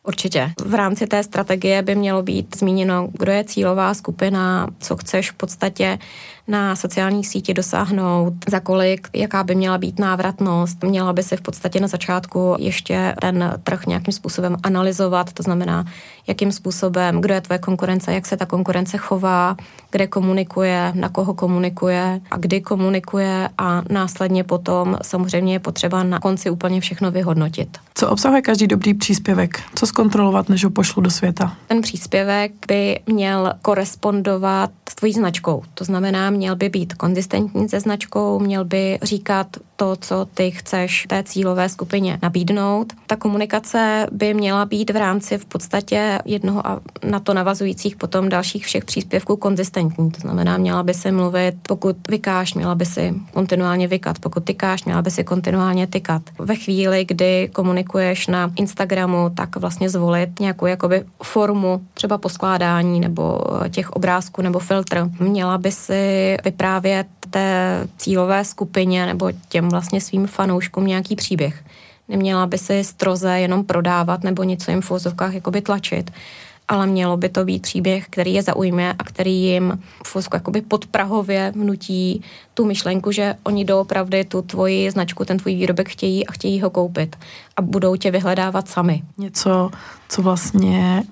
Určitě. 0.06 0.52
V 0.64 0.75
rámci 0.75 1.06
té 1.06 1.23
strategie 1.23 1.82
by 1.82 1.94
mělo 1.94 2.23
být 2.23 2.56
zmíněno, 2.56 3.08
kdo 3.12 3.32
je 3.32 3.44
cílová 3.44 3.94
skupina, 3.94 4.68
co 4.80 4.96
chceš 4.96 5.30
v 5.30 5.35
podstatě 5.35 5.99
na 6.49 6.76
sociální 6.76 7.25
síti 7.25 7.55
dosáhnout, 7.55 8.35
za 8.49 8.61
kolik, 8.61 9.09
jaká 9.15 9.45
by 9.45 9.55
měla 9.55 9.79
být 9.79 9.99
návratnost. 9.99 10.83
Měla 10.83 11.12
by 11.12 11.23
se 11.23 11.37
v 11.37 11.41
podstatě 11.41 11.81
na 11.81 11.88
začátku 11.88 12.57
ještě 12.59 13.15
ten 13.21 13.55
trh 13.65 13.87
nějakým 13.87 14.12
způsobem 14.12 14.57
analyzovat, 14.62 15.33
to 15.33 15.43
znamená, 15.43 15.85
jakým 16.26 16.53
způsobem, 16.53 17.21
kdo 17.21 17.35
je 17.35 17.41
tvoje 17.41 17.59
konkurence, 17.59 18.15
jak 18.15 18.26
se 18.26 18.37
ta 18.37 18.47
konkurence 18.47 18.99
chová, 18.99 19.57
kde 19.91 20.07
komunikuje, 20.07 20.93
na 20.95 21.09
koho 21.09 21.35
komunikuje 21.35 22.21
a 22.31 22.37
kdy 22.37 22.61
komunikuje 22.61 23.49
a 23.59 23.83
následně 23.91 24.45
potom 24.45 24.97
samozřejmě 25.03 25.53
je 25.53 25.59
potřeba 25.59 26.03
na 26.03 26.21
konci 26.21 26.50
úplně 26.50 26.81
všechno 26.81 27.11
vyhodnotit. 27.11 27.79
Co 27.95 28.11
obsahuje 28.11 28.43
každý 28.43 28.67
dobrý 28.67 28.95
příspěvek? 28.95 29.61
Co 29.75 29.87
zkontrolovat, 29.87 30.49
než 30.49 30.65
ho 30.65 30.71
pošlu 30.71 31.03
do 31.03 31.11
světa? 31.11 31.57
Ten 31.67 31.81
příspěvek 31.81 32.53
by 32.69 33.00
měl 33.07 33.53
korespondovat 33.62 34.71
s 34.88 34.95
tvojí 34.95 35.12
značkou. 35.12 35.62
To 35.75 35.85
znamená, 35.85 36.31
měl 36.37 36.57
by 36.57 36.69
být 36.69 36.95
konzistentní 36.95 37.69
se 37.69 37.81
značkou, 37.81 38.38
měl 38.38 38.64
by 38.64 38.99
říkat 39.02 39.47
to, 39.76 39.97
co 39.97 40.26
ty 40.35 40.50
chceš 40.50 41.07
té 41.09 41.23
cílové 41.23 41.69
skupině 41.69 42.19
nabídnout. 42.23 42.93
Ta 43.07 43.16
komunikace 43.16 44.07
by 44.12 44.35
měla 44.35 44.64
být 44.64 44.90
v 44.90 44.97
rámci 44.97 45.38
v 45.38 45.45
podstatě 45.45 46.19
jednoho 46.25 46.66
a 46.66 46.81
na 47.05 47.21
to 47.21 47.35
navazujících 47.35 47.97
potom 47.97 48.28
dalších 48.28 48.64
všech 48.64 48.85
příspěvků 48.85 49.37
konzistentní. 49.37 50.11
To 50.11 50.21
znamená, 50.21 50.57
měla 50.57 50.83
by 50.83 50.95
se 50.95 51.12
mluvit, 51.12 51.55
pokud 51.62 51.97
vykáš, 52.09 52.55
měla 52.55 52.75
by 52.75 52.87
si 52.87 53.14
kontinuálně 53.33 53.88
vykat, 53.88 54.19
pokud 54.19 54.45
tykáš, 54.45 54.85
měla 54.85 55.02
by 55.02 55.11
si 55.11 55.25
kontinuálně 55.25 55.87
tykat. 55.87 56.23
Ve 56.38 56.57
chvíli, 56.57 57.05
kdy 57.05 57.50
komunikuješ 57.52 58.26
na 58.26 58.50
Instagramu, 58.57 59.31
tak 59.35 59.57
vlastně 59.57 59.90
zvolit 59.90 60.40
nějakou 60.40 60.66
jakoby 60.66 61.05
formu 61.23 61.81
třeba 61.95 62.19
poskládání 62.19 63.00
nebo 63.00 63.40
těch 63.71 63.90
obrázků 63.90 64.43
nebo 64.43 64.59
filtr. 64.59 65.11
Měla 65.21 65.59
by 65.59 65.73
si 65.73 66.25
vyprávět 66.45 67.06
té 67.30 67.80
cílové 67.97 68.45
skupině 68.45 69.06
nebo 69.06 69.33
těm 69.49 69.68
vlastně 69.68 70.00
svým 70.00 70.26
fanouškům 70.26 70.87
nějaký 70.87 71.16
příběh. 71.16 71.64
Neměla 72.09 72.47
by 72.47 72.59
si 72.59 72.85
stroze 72.85 73.40
jenom 73.40 73.64
prodávat 73.64 74.25
nebo 74.25 74.42
něco 74.42 74.71
jim 74.71 74.83
v 74.83 74.90
vozovkách 74.90 75.35
jakoby 75.35 75.61
tlačit, 75.61 76.11
ale 76.68 76.87
mělo 76.87 77.16
by 77.16 77.28
to 77.28 77.45
být 77.45 77.62
příběh, 77.62 78.06
který 78.11 78.35
je 78.35 78.42
zaujme 78.42 78.95
a 78.99 79.04
který 79.04 79.42
jim 79.42 79.78
v 80.06 80.16
jakoby 80.35 80.62
podprahově 80.62 81.52
vnutí 81.54 82.23
tu 82.54 82.64
myšlenku, 82.64 83.12
že 83.12 83.35
oni 83.42 83.64
doopravdy 83.64 84.25
tu 84.25 84.42
tvoji 84.42 84.90
značku, 84.90 85.25
ten 85.25 85.38
tvůj 85.38 85.54
výrobek 85.54 85.88
chtějí 85.88 86.26
a 86.26 86.33
chtějí 86.33 86.61
ho 86.61 86.71
koupit 86.71 87.16
a 87.56 87.62
budou 87.62 87.97
tě 87.97 88.11
vyhledávat 88.11 88.68
sami. 88.68 89.02
Něco, 89.18 89.71
co 90.09 90.23
vlastně 90.23 91.02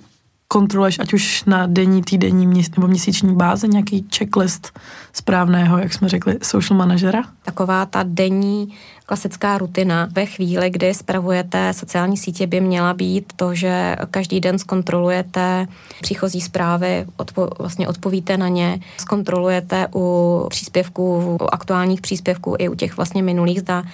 kontroluješ, 0.49 0.99
ať 0.99 1.15
už 1.15 1.45
na 1.45 1.67
denní, 1.67 2.03
týdenní 2.03 2.47
nebo 2.77 2.89
měsíční 2.89 3.35
báze, 3.35 3.69
nějaký 3.69 4.07
checklist 4.17 4.79
správného, 5.13 5.79
jak 5.79 5.93
jsme 5.93 6.09
řekli, 6.09 6.39
social 6.43 6.79
manažera? 6.79 7.23
Taková 7.43 7.87
ta 7.87 8.05
denní 8.07 8.69
klasická 9.07 9.59
rutina 9.59 10.09
ve 10.13 10.27
chvíli, 10.27 10.71
kdy 10.71 10.95
spravujete 10.95 11.73
sociální 11.73 12.17
sítě, 12.17 12.47
by 12.47 12.61
měla 12.61 12.95
být 12.95 13.33
to, 13.37 13.55
že 13.55 13.97
každý 14.11 14.41
den 14.41 14.59
zkontrolujete 14.59 15.67
příchozí 16.03 16.41
zprávy, 16.41 17.07
odpo, 17.17 17.49
vlastně 17.59 17.89
odpovíte 17.89 18.37
na 18.37 18.49
ně, 18.49 18.81
zkontrolujete 18.97 19.89
u 19.95 20.47
příspěvků, 20.51 21.39
u 21.41 21.55
aktuálních 21.55 22.01
příspěvků 22.01 22.55
i 22.59 22.69
u 22.69 22.75
těch 22.75 22.97
vlastně 22.97 23.23
minulých, 23.23 23.61
zda 23.61 23.85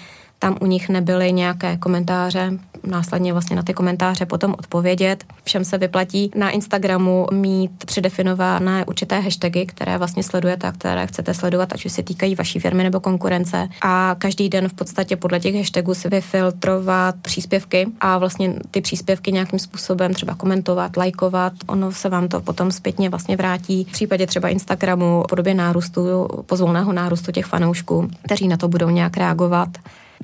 tam 0.43 0.57
u 0.61 0.67
nich 0.67 0.89
nebyly 0.89 1.33
nějaké 1.33 1.77
komentáře, 1.77 2.53
následně 2.87 3.33
vlastně 3.33 3.57
na 3.57 3.63
ty 3.63 3.75
komentáře 3.75 4.27
potom 4.27 4.55
odpovědět. 4.59 5.25
Všem 5.45 5.65
se 5.65 5.79
vyplatí 5.79 6.31
na 6.35 6.51
Instagramu 6.51 7.27
mít 7.33 7.85
předefinované 7.85 8.85
určité 8.85 9.21
hashtagy, 9.21 9.67
které 9.67 9.99
vlastně 9.99 10.23
sledujete 10.23 10.67
a 10.67 10.73
které 10.73 11.07
chcete 11.07 11.35
sledovat, 11.35 11.73
ať 11.73 11.85
už 11.85 11.93
se 11.93 12.03
týkají 12.03 12.35
vaší 12.35 12.61
firmy 12.61 12.83
nebo 12.83 13.01
konkurence. 13.01 13.69
A 13.83 14.17
každý 14.19 14.49
den 14.49 14.69
v 14.69 14.73
podstatě 14.73 15.17
podle 15.17 15.41
těch 15.41 15.55
hashtagů 15.55 15.95
si 15.95 16.09
vyfiltrovat 16.09 17.15
příspěvky 17.23 17.87
a 18.01 18.19
vlastně 18.19 18.55
ty 18.71 18.81
příspěvky 18.81 19.33
nějakým 19.33 19.59
způsobem 19.59 20.15
třeba 20.15 20.35
komentovat, 20.35 20.97
lajkovat. 20.97 21.53
Ono 21.67 21.93
se 21.93 22.09
vám 22.09 22.29
to 22.29 22.41
potom 22.41 22.73
zpětně 22.73 23.11
vlastně 23.11 23.37
vrátí 23.37 23.85
v 23.85 23.93
případě 23.93 24.27
třeba 24.27 24.49
Instagramu 24.49 25.23
v 25.27 25.29
podobě 25.29 25.55
nárůstu, 25.55 26.29
pozvolného 26.47 26.93
nárůstu 26.93 27.33
těch 27.33 27.47
fanoušků, 27.47 28.09
kteří 28.25 28.49
na 28.49 28.57
to 28.57 28.69
budou 28.69 28.89
nějak 28.89 29.17
reagovat 29.17 29.69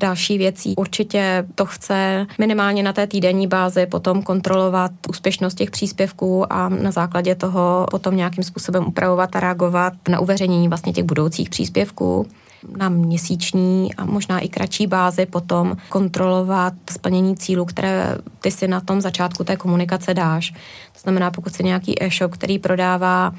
další 0.00 0.38
věcí. 0.38 0.74
Určitě 0.76 1.46
to 1.54 1.66
chce 1.66 2.26
minimálně 2.38 2.82
na 2.82 2.92
té 2.92 3.06
týdenní 3.06 3.46
bázi 3.46 3.86
potom 3.86 4.22
kontrolovat 4.22 4.90
úspěšnost 5.08 5.54
těch 5.54 5.70
příspěvků 5.70 6.52
a 6.52 6.68
na 6.68 6.90
základě 6.90 7.34
toho 7.34 7.86
potom 7.90 8.16
nějakým 8.16 8.44
způsobem 8.44 8.86
upravovat 8.86 9.36
a 9.36 9.40
reagovat 9.40 9.92
na 10.08 10.20
uveřejnění 10.20 10.68
vlastně 10.68 10.92
těch 10.92 11.04
budoucích 11.04 11.50
příspěvků 11.50 12.26
na 12.76 12.88
měsíční 12.88 13.94
a 13.94 14.04
možná 14.04 14.38
i 14.38 14.48
kratší 14.48 14.86
bázi 14.86 15.26
potom 15.26 15.76
kontrolovat 15.88 16.72
splnění 16.90 17.36
cílů, 17.36 17.64
které 17.64 18.18
ty 18.40 18.50
si 18.50 18.68
na 18.68 18.80
tom 18.80 19.00
začátku 19.00 19.44
té 19.44 19.56
komunikace 19.56 20.14
dáš. 20.14 20.50
To 20.92 21.00
znamená, 21.02 21.30
pokud 21.30 21.54
si 21.54 21.64
nějaký 21.64 22.02
e-shop, 22.02 22.32
který 22.32 22.58
prodává, 22.58 23.34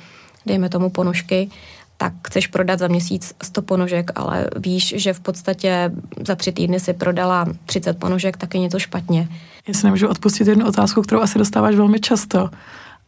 dejme 0.45 0.69
tomu 0.69 0.89
ponožky, 0.89 1.49
tak 1.97 2.13
chceš 2.27 2.47
prodat 2.47 2.79
za 2.79 2.87
měsíc 2.87 3.33
100 3.43 3.61
ponožek, 3.61 4.11
ale 4.15 4.47
víš, 4.57 4.93
že 4.97 5.13
v 5.13 5.19
podstatě 5.19 5.91
za 6.27 6.35
tři 6.35 6.51
týdny 6.51 6.79
si 6.79 6.93
prodala 6.93 7.45
30 7.65 7.99
ponožek, 7.99 8.37
tak 8.37 8.53
je 8.53 8.59
něco 8.59 8.79
špatně. 8.79 9.27
Já 9.67 9.73
si 9.73 9.85
nemůžu 9.85 10.07
odpustit 10.07 10.47
jednu 10.47 10.67
otázku, 10.67 11.01
kterou 11.01 11.21
asi 11.21 11.39
dostáváš 11.39 11.75
velmi 11.75 11.99
často. 11.99 12.49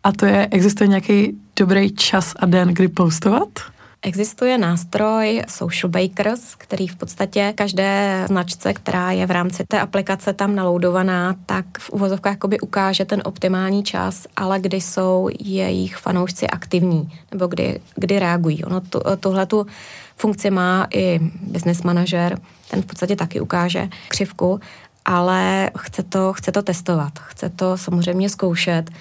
A 0.03 0.11
to 0.11 0.25
je, 0.25 0.47
existuje 0.51 0.87
nějaký 0.87 1.37
dobrý 1.59 1.91
čas 1.91 2.33
a 2.39 2.45
den, 2.45 2.67
kdy 2.73 2.87
postovat? 2.87 3.49
Existuje 4.01 4.57
nástroj 4.57 5.43
Social 5.47 5.89
Bakers, 5.89 6.55
který 6.55 6.87
v 6.87 6.95
podstatě 6.95 7.53
každé 7.55 8.23
značce, 8.27 8.73
která 8.73 9.11
je 9.11 9.25
v 9.25 9.31
rámci 9.31 9.63
té 9.67 9.79
aplikace 9.79 10.33
tam 10.33 10.55
naloudovaná, 10.55 11.35
tak 11.45 11.65
v 11.79 11.89
uvozovkách 11.89 12.33
jakoby 12.33 12.59
ukáže 12.59 13.05
ten 13.05 13.21
optimální 13.25 13.83
čas, 13.83 14.27
ale 14.35 14.59
kdy 14.59 14.81
jsou 14.81 15.29
jejich 15.39 15.97
fanoušci 15.97 16.47
aktivní, 16.47 17.11
nebo 17.31 17.47
kdy, 17.47 17.79
kdy 17.95 18.19
reagují. 18.19 18.63
Ono 18.63 18.81
tu, 18.81 18.99
tuhle 19.19 19.45
tu 19.45 19.67
funkci 20.15 20.51
má 20.51 20.87
i 20.93 21.19
business 21.41 21.83
manažer, 21.83 22.39
ten 22.71 22.81
v 22.81 22.85
podstatě 22.85 23.15
taky 23.15 23.41
ukáže 23.41 23.89
křivku, 24.07 24.59
ale 25.05 25.71
chce 25.77 26.03
to, 26.03 26.33
chce 26.33 26.51
to 26.51 26.61
testovat, 26.61 27.19
chce 27.19 27.49
to 27.49 27.77
samozřejmě 27.77 28.29
zkoušet, 28.29 28.91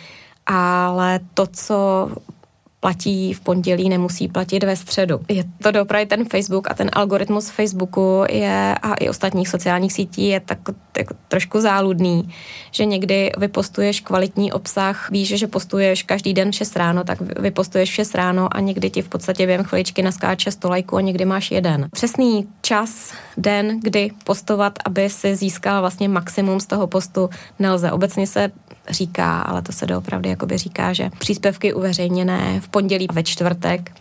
ale 0.47 1.21
to, 1.35 1.47
co 1.47 2.09
platí 2.81 3.33
v 3.33 3.41
pondělí, 3.41 3.89
nemusí 3.89 4.29
platit 4.29 4.65
ve 4.65 4.77
středu. 4.77 5.21
Je 5.29 5.45
to 5.63 5.71
dopravy 5.71 6.07
ten 6.07 6.25
Facebook 6.25 6.71
a 6.71 6.75
ten 6.75 6.91
algoritmus 6.93 7.51
Facebooku 7.51 8.25
je 8.31 8.75
a 8.83 8.95
i 8.95 9.09
ostatních 9.09 9.49
sociálních 9.49 9.93
sítí 9.93 10.27
je 10.27 10.41
tak, 10.41 10.59
tak 10.93 11.07
trošku 11.29 11.61
záludný, 11.61 12.35
že 12.71 12.85
někdy 12.85 13.33
vypostuješ 13.39 14.01
kvalitní 14.01 14.53
obsah, 14.53 15.11
víš, 15.11 15.29
že 15.29 15.47
postuješ 15.47 16.03
každý 16.03 16.35
den 16.35 16.51
v 16.51 16.55
6 16.55 16.77
ráno, 16.77 17.05
tak 17.05 17.21
vypostuješ 17.21 17.91
v 17.91 17.95
6 17.95 18.15
ráno 18.15 18.57
a 18.57 18.61
někdy 18.61 18.91
ti 18.91 19.03
v 19.03 19.09
podstatě 19.09 19.47
během 19.47 19.65
chviličky 19.65 20.03
naskáče 20.03 20.51
100 20.51 20.69
lajků 20.69 20.97
a 20.97 21.01
někdy 21.01 21.25
máš 21.25 21.51
jeden. 21.51 21.89
Přesný 21.93 22.49
čas, 22.63 23.13
den, 23.37 23.81
kdy 23.81 24.11
postovat, 24.25 24.79
aby 24.85 25.11
si 25.11 25.37
získal 25.37 25.81
vlastně 25.81 26.09
maximum 26.09 26.61
z 26.61 26.67
toho 26.67 26.87
postu, 26.87 27.31
nelze. 27.59 27.93
Obecně 27.93 28.27
se 28.27 28.51
říká, 28.91 29.41
ale 29.41 29.63
to 29.63 29.73
se 29.73 29.87
doopravdy 29.87 30.29
jakoby 30.29 30.59
říká, 30.59 30.93
že 30.93 31.11
příspěvky 31.19 31.75
uveřejněné 31.75 32.61
v 32.61 32.69
pondělí 32.69 33.09
a 33.09 33.13
ve 33.13 33.23
čtvrtek 33.23 33.93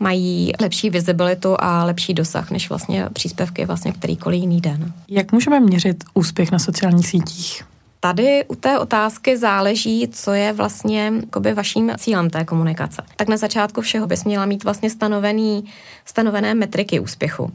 mají 0.00 0.52
lepší 0.60 0.90
vizibilitu 0.90 1.56
a 1.58 1.84
lepší 1.84 2.14
dosah 2.14 2.50
než 2.50 2.68
vlastně 2.68 3.06
příspěvky 3.12 3.66
vlastně 3.66 3.92
kterýkoliv 3.92 4.40
jiný 4.40 4.60
den. 4.60 4.92
Jak 5.08 5.32
můžeme 5.32 5.60
měřit 5.60 6.04
úspěch 6.14 6.52
na 6.52 6.58
sociálních 6.58 7.08
sítích? 7.08 7.64
Tady 8.00 8.44
u 8.48 8.54
té 8.54 8.78
otázky 8.78 9.36
záleží, 9.36 10.08
co 10.12 10.32
je 10.32 10.52
vlastně 10.52 11.12
jakoby 11.20 11.54
vaším 11.54 11.92
cílem 11.98 12.30
té 12.30 12.44
komunikace. 12.44 13.02
Tak 13.16 13.28
na 13.28 13.36
začátku 13.36 13.80
všeho 13.80 14.06
bys 14.06 14.24
měla 14.24 14.46
mít 14.46 14.64
vlastně 14.64 14.90
stanovený, 14.90 15.64
stanovené 16.04 16.54
metriky 16.54 17.00
úspěchu. 17.00 17.52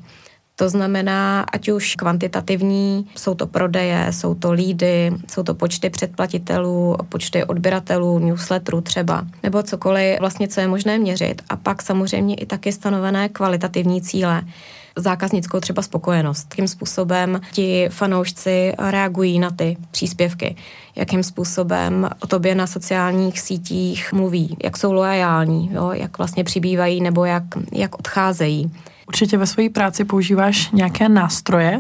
To 0.56 0.70
znamená, 0.70 1.46
ať 1.54 1.70
už 1.70 1.96
kvantitativní, 1.96 3.08
jsou 3.16 3.36
to 3.36 3.48
prodeje, 3.48 4.08
jsou 4.12 4.36
to 4.36 4.52
lídy, 4.52 5.12
jsou 5.28 5.44
to 5.44 5.54
počty 5.54 5.90
předplatitelů, 5.90 6.98
počty 7.10 7.44
odběratelů, 7.44 8.20
newsletterů 8.20 8.82
třeba, 8.82 9.26
nebo 9.44 9.64
cokoliv 9.64 10.20
vlastně, 10.20 10.48
co 10.48 10.62
je 10.62 10.68
možné 10.68 10.98
měřit. 10.98 11.42
A 11.50 11.56
pak 11.56 11.82
samozřejmě 11.82 12.36
i 12.36 12.46
taky 12.46 12.72
stanovené 12.72 13.30
kvalitativní 13.30 14.02
cíle 14.02 14.42
zákaznickou 14.96 15.60
třeba 15.60 15.82
spokojenost. 15.82 16.48
Jakým 16.52 16.68
způsobem 16.68 17.42
ti 17.52 17.90
fanoušci 17.92 18.74
reagují 18.78 19.40
na 19.40 19.52
ty 19.52 19.78
příspěvky, 19.92 20.56
jakým 20.96 21.24
způsobem 21.24 22.10
o 22.20 22.28
tobě 22.28 22.56
na 22.56 22.68
sociálních 22.68 23.40
sítích 23.40 24.14
mluví, 24.14 24.58
jak 24.64 24.78
jsou 24.78 24.94
loajální, 24.94 25.70
jo, 25.74 25.92
jak 25.94 26.18
vlastně 26.18 26.44
přibývají 26.44 27.02
nebo 27.02 27.26
jak, 27.26 27.44
jak 27.72 28.00
odcházejí. 28.00 28.72
Určitě 29.08 29.38
ve 29.38 29.48
své 29.48 29.70
práci 29.70 30.06
používáš 30.06 30.72
nějaké 30.72 31.10
nástroje 31.10 31.80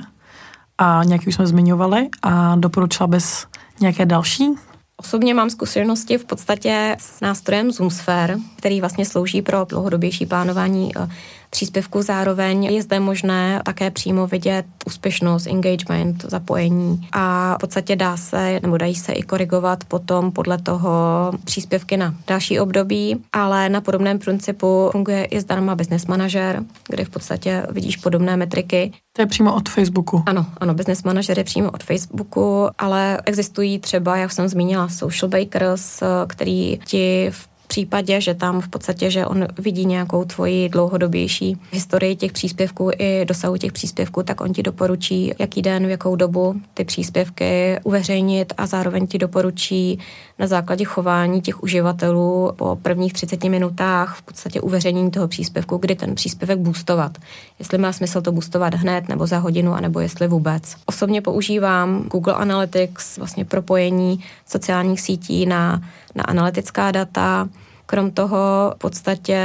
a 0.77 1.01
nějaký 1.03 1.27
už 1.27 1.36
jsme 1.36 1.48
zmiňovali 1.48 2.10
a 2.22 2.55
doporučila 2.55 3.08
bys 3.08 3.48
nějaké 3.79 4.05
další? 4.05 4.50
Osobně 4.98 5.34
mám 5.34 5.50
zkušenosti 5.50 6.17
v 6.17 6.25
podstatě 6.25 6.96
s 7.00 7.22
nástrojem 7.22 7.72
Zoomsphere, 7.72 8.38
který 8.58 8.79
vlastně 8.79 9.05
slouží 9.05 9.41
pro 9.41 9.65
dlouhodobější 9.70 10.25
plánování 10.25 10.91
eh, 10.98 11.10
příspěvku. 11.55 12.01
Zároveň 12.01 12.63
je 12.63 12.83
zde 12.83 13.00
možné 13.00 13.62
také 13.65 13.91
přímo 13.91 14.27
vidět 14.27 14.65
úspěšnost, 14.85 15.47
engagement, 15.47 16.25
zapojení 16.27 17.07
a 17.12 17.55
v 17.55 17.59
podstatě 17.59 17.95
dá 17.95 18.17
se, 18.17 18.59
nebo 18.63 18.77
dají 18.77 18.95
se 18.95 19.13
i 19.13 19.24
korigovat 19.24 19.83
potom 19.83 20.31
podle 20.31 20.57
toho 20.57 21.31
příspěvky 21.43 21.97
na 21.97 22.15
další 22.27 22.59
období, 22.59 23.24
ale 23.33 23.69
na 23.69 23.81
podobném 23.81 24.19
principu 24.19 24.89
funguje 24.91 25.25
i 25.25 25.41
zdarma 25.41 25.75
Business 25.75 26.05
Manager, 26.05 26.63
kde 26.89 27.05
v 27.05 27.09
podstatě 27.09 27.63
vidíš 27.71 27.97
podobné 27.97 28.38
metriky. 28.38 28.91
To 29.15 29.21
je 29.21 29.25
přímo 29.25 29.55
od 29.55 29.69
Facebooku. 29.69 30.24
Ano, 30.25 30.45
ano, 30.57 30.74
Business 30.74 31.03
Manager 31.03 31.38
je 31.38 31.43
přímo 31.43 31.71
od 31.71 31.83
Facebooku, 31.83 32.67
ale 32.77 33.21
existují 33.25 33.79
třeba, 33.79 34.17
jak 34.17 34.31
jsem 34.31 34.47
zmínila, 34.47 34.89
Social 34.89 35.29
Bakers, 35.29 36.03
který 36.27 36.79
ti 36.85 37.27
v 37.31 37.54
případě, 37.65 38.22
že 38.22 38.34
tam 38.34 38.62
v 38.62 38.67
podstatě, 38.67 39.12
že 39.12 39.25
on 39.25 39.48
vidí 39.57 39.86
nějakou 39.86 40.25
tvoji 40.25 40.69
dlouhodobější 40.69 41.57
historii 41.72 42.15
těch 42.15 42.31
příspěvků 42.31 42.91
i 42.98 43.25
dosahu 43.25 43.57
těch 43.57 43.72
příspěvků, 43.72 44.24
tak 44.24 44.41
on 44.41 44.53
ti 44.53 44.63
doporučí, 44.63 45.34
jaký 45.39 45.62
den, 45.62 45.88
v 45.88 45.89
jakou 45.89 46.15
dobu 46.15 46.55
ty 46.74 46.86
příspěvky 46.86 47.79
uveřejnit 47.84 48.53
a 48.57 48.65
zároveň 48.65 49.07
ti 49.07 49.17
doporučí 49.17 50.00
na 50.39 50.48
základě 50.48 50.86
chování 50.86 51.41
těch 51.41 51.63
uživatelů 51.63 52.51
po 52.55 52.75
prvních 52.81 53.13
30 53.13 53.43
minutách 53.43 54.15
v 54.17 54.22
podstatě 54.22 54.62
uveřejnění 54.62 55.12
toho 55.12 55.27
příspěvku, 55.27 55.77
kdy 55.77 55.95
ten 55.95 56.15
příspěvek 56.15 56.60
boostovat. 56.60 57.17
Jestli 57.60 57.77
má 57.77 57.93
smysl 57.93 58.22
to 58.22 58.31
boostovat 58.31 58.74
hned 58.74 59.10
nebo 59.10 59.27
za 59.27 59.38
hodinu, 59.38 59.74
anebo 59.74 60.00
jestli 60.00 60.27
vůbec. 60.27 60.75
Osobně 60.86 61.22
používám 61.22 62.03
Google 62.03 62.34
Analytics, 62.34 63.17
vlastně 63.17 63.45
propojení 63.45 64.19
sociálních 64.45 65.01
sítí 65.01 65.45
na, 65.45 65.81
na 66.15 66.24
analytická 66.24 66.91
data, 66.91 67.50
Krom 67.86 68.12
toho 68.12 68.74
v 68.75 68.77
podstatě 68.77 69.39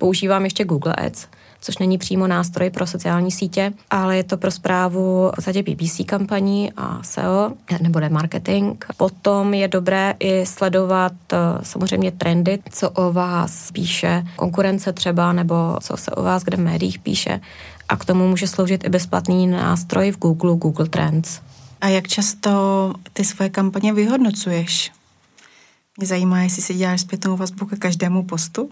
používám 0.00 0.44
ještě 0.44 0.64
Google 0.64 0.94
Ads, 0.94 1.26
což 1.60 1.78
není 1.78 1.98
přímo 1.98 2.26
nástroj 2.26 2.70
pro 2.70 2.86
sociální 2.86 3.30
sítě, 3.30 3.72
ale 3.90 4.16
je 4.16 4.24
to 4.24 4.36
pro 4.36 4.50
zprávu 4.50 5.28
v 5.32 5.34
podstatě 5.34 5.62
PPC 5.62 6.00
kampaní 6.06 6.72
a 6.76 7.02
SEO 7.02 7.52
nebo 7.80 8.00
marketing. 8.08 8.84
Potom 8.96 9.54
je 9.54 9.68
dobré 9.68 10.14
i 10.18 10.46
sledovat 10.46 11.12
eh, 11.32 11.36
samozřejmě 11.62 12.12
trendy, 12.12 12.58
co 12.70 12.90
o 12.90 13.12
vás 13.12 13.72
píše 13.72 14.24
konkurence 14.36 14.92
třeba, 14.92 15.32
nebo 15.32 15.76
co 15.80 15.96
se 15.96 16.10
o 16.10 16.22
vás 16.22 16.42
kde 16.42 16.56
v 16.56 16.60
médiích 16.60 16.98
píše. 16.98 17.40
A 17.88 17.96
k 17.96 18.04
tomu 18.04 18.28
může 18.28 18.46
sloužit 18.46 18.84
i 18.84 18.88
bezplatný 18.88 19.46
nástroj 19.46 20.10
v 20.10 20.18
Google, 20.18 20.56
Google 20.56 20.86
Trends. 20.86 21.40
A 21.80 21.88
jak 21.88 22.08
často 22.08 22.92
ty 23.12 23.24
svoje 23.24 23.50
kampaně 23.50 23.92
vyhodnocuješ? 23.92 24.92
Mě 25.98 26.06
zajímá, 26.06 26.40
jestli 26.40 26.62
si 26.62 26.74
děláš 26.74 27.00
zpětnou 27.00 27.36
vazbu 27.36 27.66
ke 27.66 27.76
každému 27.76 28.22
postu? 28.22 28.70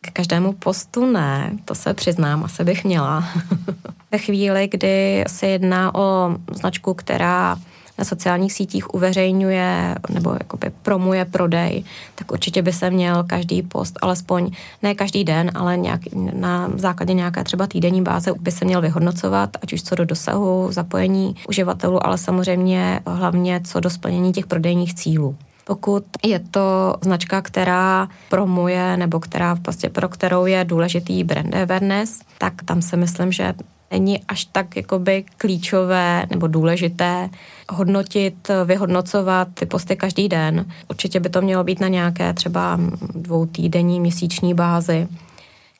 K 0.00 0.10
každému 0.10 0.52
postu 0.52 1.06
ne, 1.06 1.52
to 1.64 1.74
se 1.74 1.94
přiznám, 1.94 2.44
asi 2.44 2.64
bych 2.64 2.84
měla. 2.84 3.28
Ve 4.12 4.18
chvíli, 4.18 4.68
kdy 4.68 5.24
se 5.26 5.46
jedná 5.46 5.94
o 5.94 6.36
značku, 6.52 6.94
která 6.94 7.56
na 7.98 8.04
sociálních 8.04 8.52
sítích 8.52 8.94
uveřejňuje 8.94 9.94
nebo 10.10 10.32
jakoby 10.32 10.70
promuje 10.82 11.24
prodej, 11.24 11.84
tak 12.14 12.32
určitě 12.32 12.62
by 12.62 12.72
se 12.72 12.90
měl 12.90 13.24
každý 13.24 13.62
post, 13.62 13.98
alespoň 14.02 14.50
ne 14.82 14.94
každý 14.94 15.24
den, 15.24 15.50
ale 15.54 15.76
nějak, 15.76 16.00
na 16.32 16.70
základě 16.74 17.14
nějaké 17.14 17.44
třeba 17.44 17.66
týdenní 17.66 18.02
báze 18.02 18.32
by 18.40 18.50
se 18.50 18.64
měl 18.64 18.80
vyhodnocovat, 18.80 19.56
ať 19.62 19.72
už 19.72 19.82
co 19.82 19.94
do 19.94 20.04
dosahu, 20.04 20.68
zapojení 20.70 21.36
uživatelů, 21.48 22.06
ale 22.06 22.18
samozřejmě 22.18 23.00
hlavně 23.06 23.60
co 23.64 23.80
do 23.80 23.90
splnění 23.90 24.32
těch 24.32 24.46
prodejních 24.46 24.94
cílů. 24.94 25.36
Pokud 25.66 26.04
je 26.24 26.38
to 26.38 26.96
značka, 27.00 27.42
která 27.42 28.08
promuje 28.30 28.96
nebo 28.96 29.20
která 29.20 29.56
prostě 29.56 29.90
pro 29.90 30.08
kterou 30.08 30.46
je 30.46 30.64
důležitý 30.64 31.24
brand 31.24 31.54
awareness, 31.54 32.20
tak 32.38 32.54
tam 32.64 32.82
si 32.82 32.96
myslím, 32.96 33.32
že 33.32 33.54
není 33.90 34.24
až 34.28 34.44
tak 34.44 34.76
jakoby 34.76 35.24
klíčové 35.36 36.26
nebo 36.30 36.46
důležité 36.46 37.30
hodnotit, 37.70 38.50
vyhodnocovat 38.64 39.48
ty 39.54 39.66
posty 39.66 39.96
každý 39.96 40.28
den. 40.28 40.66
Určitě 40.90 41.20
by 41.20 41.28
to 41.28 41.42
mělo 41.42 41.64
být 41.64 41.80
na 41.80 41.88
nějaké 41.88 42.32
třeba 42.32 42.80
dvou 43.14 43.46
týdenní, 43.46 44.00
měsíční 44.00 44.54
bázi, 44.54 45.08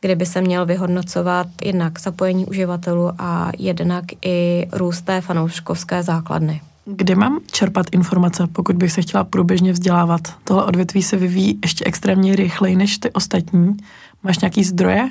kde 0.00 0.16
by 0.16 0.26
se 0.26 0.40
měl 0.40 0.66
vyhodnocovat 0.66 1.47
jednak 1.64 2.00
zapojení 2.00 2.47
uživatelů 2.47 3.12
a 3.19 3.52
jednak 3.59 4.05
i 4.23 4.69
růst 4.73 5.02
té 5.02 5.21
fanouškovské 5.21 6.02
základny. 6.02 6.61
Kde 6.88 7.14
mám 7.14 7.40
čerpat 7.52 7.87
informace, 7.93 8.47
pokud 8.47 8.76
bych 8.76 8.93
se 8.93 9.02
chtěla 9.02 9.25
průběžně 9.25 9.73
vzdělávat? 9.73 10.21
Tohle 10.45 10.65
odvětví 10.65 11.02
se 11.02 11.17
vyvíjí 11.17 11.58
ještě 11.63 11.84
extrémně 11.84 12.37
rychleji 12.37 12.76
než 12.76 12.99
ty 12.99 13.11
ostatní. 13.11 13.76
Máš 14.23 14.39
nějaký 14.39 14.65
zdroje? 14.65 15.08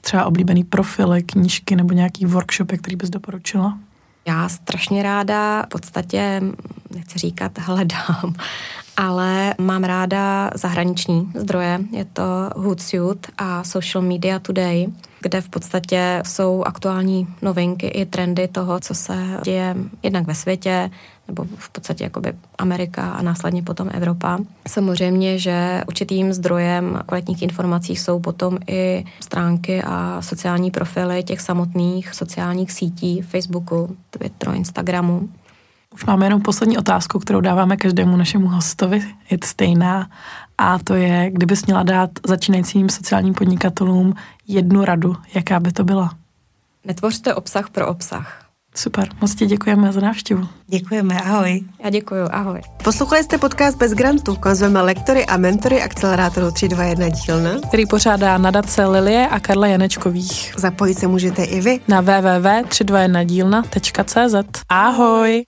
Třeba 0.00 0.24
oblíbený 0.24 0.64
profily, 0.64 1.22
knížky 1.22 1.76
nebo 1.76 1.94
nějaký 1.94 2.26
workshopy, 2.26 2.78
který 2.78 2.96
bys 2.96 3.10
doporučila? 3.10 3.78
Já 4.26 4.48
strašně 4.48 5.02
ráda 5.02 5.62
v 5.62 5.68
podstatě, 5.68 6.42
nechci 6.94 7.18
říkat 7.18 7.58
hledám, 7.58 8.34
ale 8.96 9.54
mám 9.60 9.84
ráda 9.84 10.50
zahraniční 10.54 11.32
zdroje. 11.34 11.80
Je 11.90 12.04
to 12.04 12.22
Hootsuite 12.56 13.28
a 13.38 13.64
Social 13.64 14.04
Media 14.04 14.38
Today, 14.38 14.86
kde 15.20 15.40
v 15.40 15.48
podstatě 15.48 16.22
jsou 16.26 16.62
aktuální 16.62 17.26
novinky 17.42 17.86
i 17.86 18.06
trendy 18.06 18.48
toho, 18.48 18.80
co 18.80 18.94
se 18.94 19.40
děje 19.44 19.76
jednak 20.02 20.26
ve 20.26 20.34
světě, 20.34 20.90
nebo 21.28 21.44
v 21.56 21.70
podstatě 21.70 22.04
jakoby 22.04 22.32
Amerika 22.58 23.10
a 23.10 23.22
následně 23.22 23.62
potom 23.62 23.90
Evropa. 23.92 24.38
Samozřejmě, 24.68 25.38
že 25.38 25.82
určitým 25.88 26.32
zdrojem 26.32 27.02
kvalitních 27.06 27.42
informací 27.42 27.96
jsou 27.96 28.20
potom 28.20 28.58
i 28.66 29.04
stránky 29.20 29.82
a 29.82 30.22
sociální 30.22 30.70
profily 30.70 31.22
těch 31.22 31.40
samotných 31.40 32.14
sociálních 32.14 32.72
sítí, 32.72 33.22
Facebooku, 33.22 33.96
Twitteru, 34.10 34.52
Instagramu. 34.52 35.28
Už 35.94 36.04
máme 36.04 36.26
jenom 36.26 36.42
poslední 36.42 36.78
otázku, 36.78 37.18
kterou 37.18 37.40
dáváme 37.40 37.76
každému 37.76 38.16
našemu 38.16 38.48
hostovi. 38.48 39.02
Je 39.30 39.38
to 39.38 39.46
stejná 39.46 40.10
a 40.58 40.78
to 40.78 40.94
je, 40.94 41.30
kdybys 41.30 41.66
měla 41.66 41.82
dát 41.82 42.10
začínajícím 42.26 42.88
sociálním 42.88 43.34
podnikatelům 43.34 44.14
jednu 44.48 44.84
radu, 44.84 45.16
jaká 45.34 45.60
by 45.60 45.72
to 45.72 45.84
byla? 45.84 46.10
Netvořte 46.84 47.34
obsah 47.34 47.70
pro 47.70 47.86
obsah. 47.88 48.43
Super, 48.76 49.08
moc 49.20 49.34
ti 49.34 49.46
děkujeme 49.46 49.92
za 49.92 50.00
návštěvu. 50.00 50.48
Děkujeme, 50.66 51.20
ahoj. 51.20 51.60
Já 51.84 51.90
děkuji, 51.90 52.24
ahoj. 52.30 52.60
Poslouchali 52.84 53.24
jste 53.24 53.38
podcast 53.38 53.78
Bez 53.78 53.92
grantu, 53.92 54.36
konzveme 54.36 54.82
lektory 54.82 55.26
a 55.26 55.36
mentory 55.36 55.82
akcelerátoru 55.82 56.50
321 56.50 57.08
dílna, 57.08 57.50
který 57.68 57.86
pořádá 57.86 58.38
nadace 58.38 58.86
Lilie 58.86 59.28
a 59.28 59.40
Karla 59.40 59.66
Janečkových. 59.66 60.54
Zapojit 60.56 60.98
se 60.98 61.06
můžete 61.06 61.44
i 61.44 61.60
vy 61.60 61.80
na 61.88 62.02
www.321dílna.cz. 62.02 64.60
Ahoj! 64.68 65.44